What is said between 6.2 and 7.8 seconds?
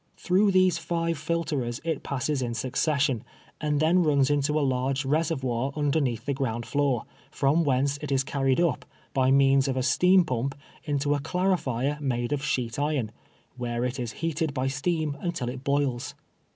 the ground floor, from